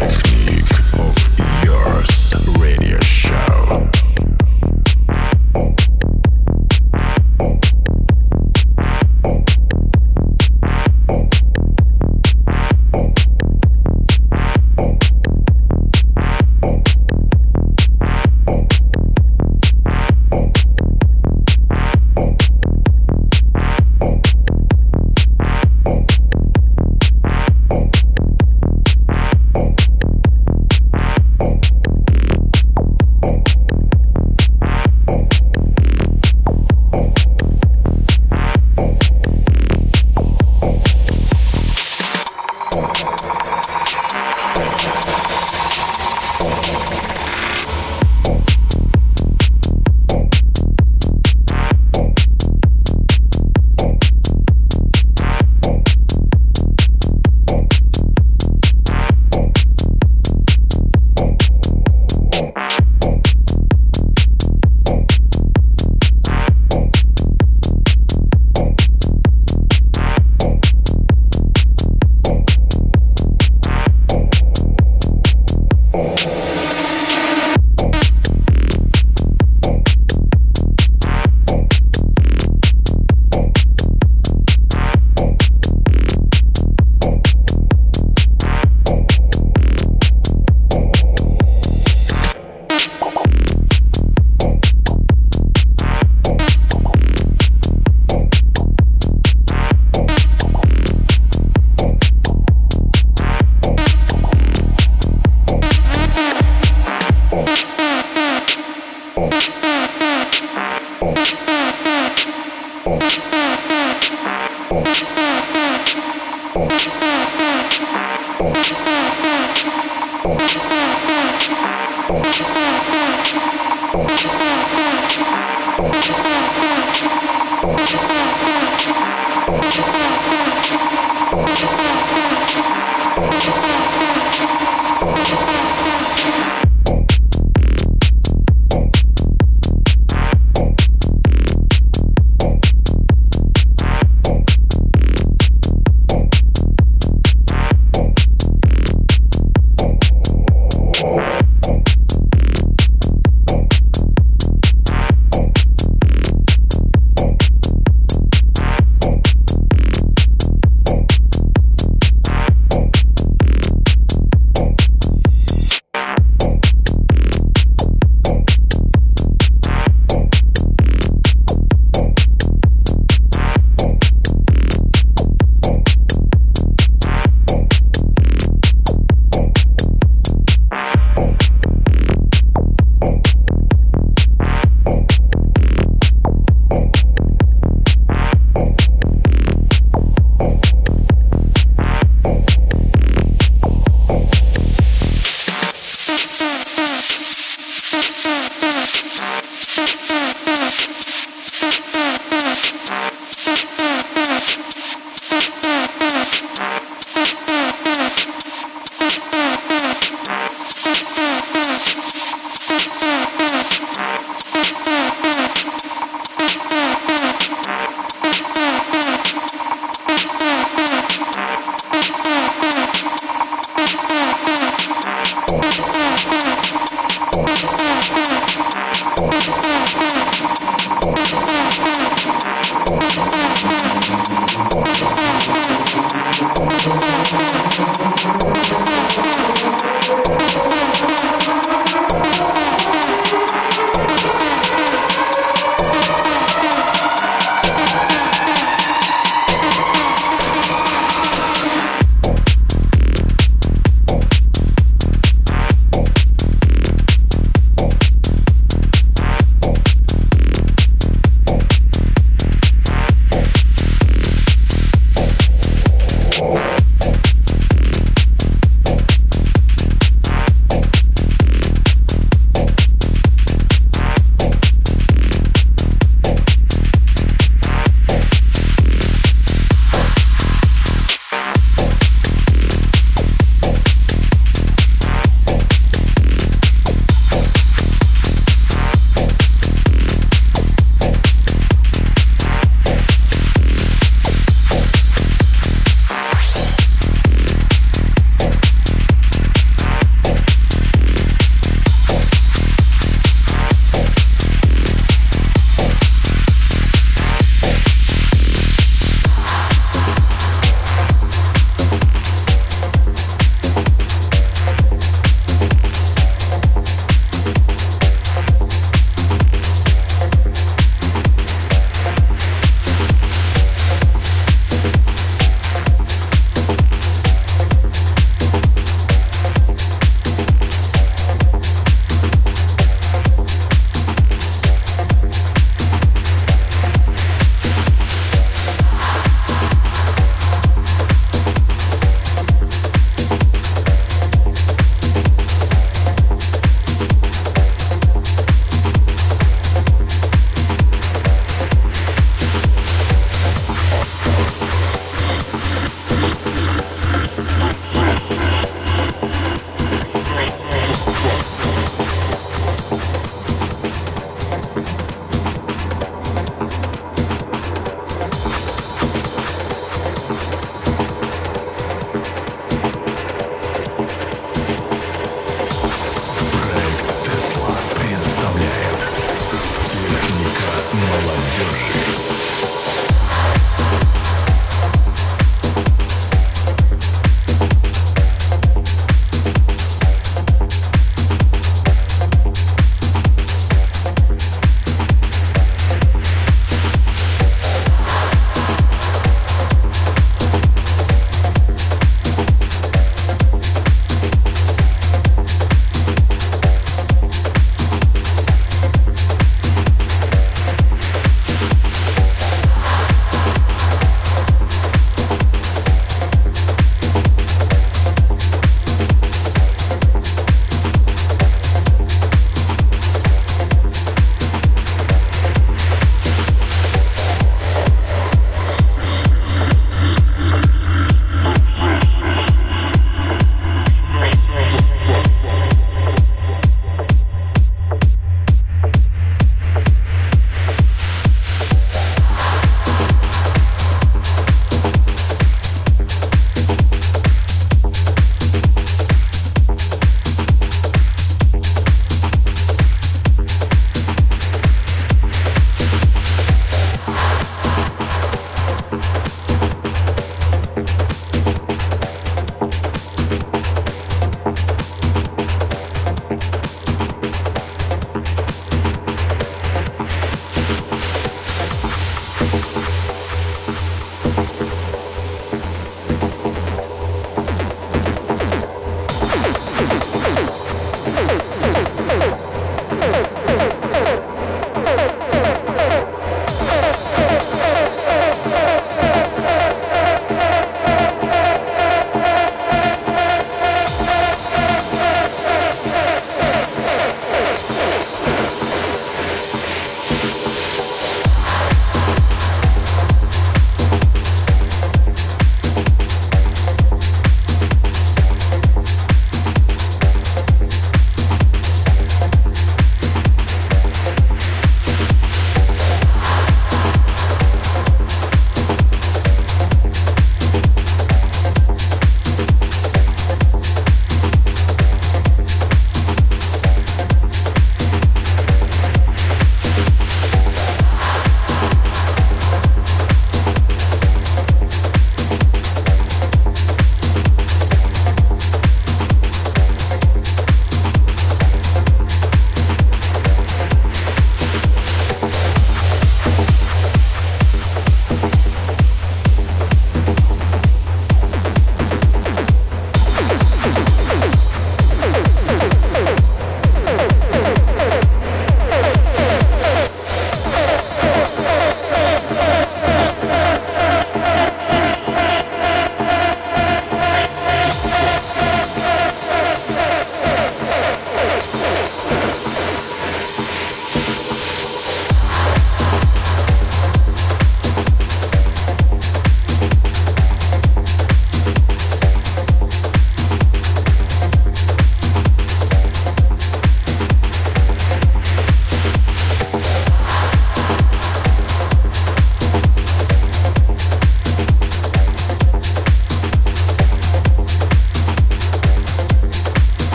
[0.00, 0.79] Thank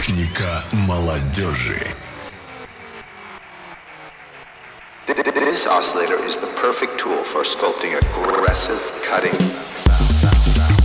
[0.00, 1.94] Техника молодежи.
[5.06, 10.79] This oscillator is the perfect tool for sculpting aggressive cutting sound.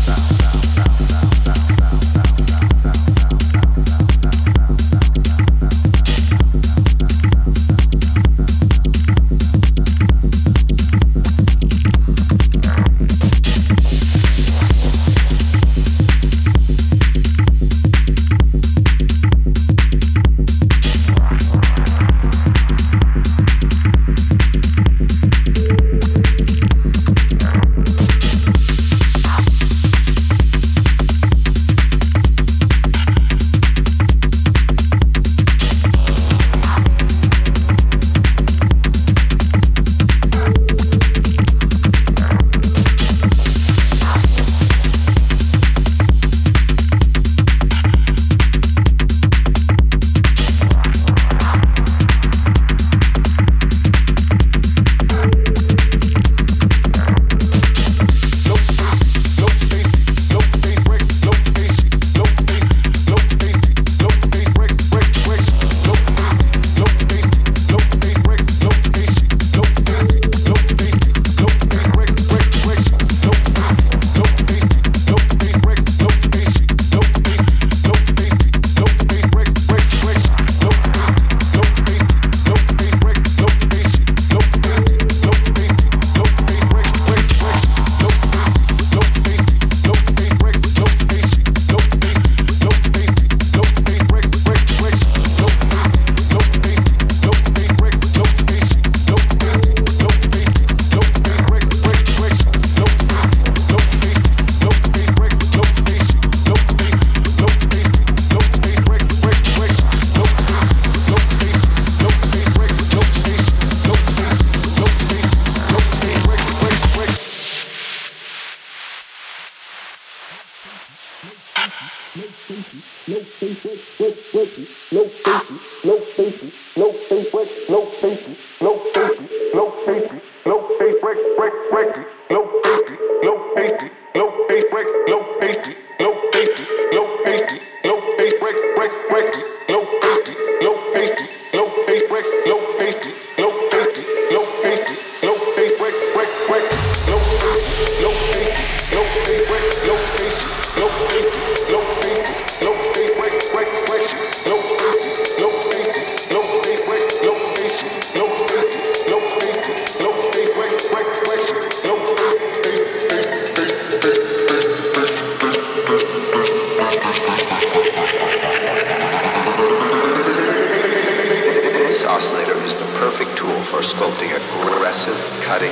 [171.74, 175.72] This oscillator is the perfect tool for sculpting aggressive cutting.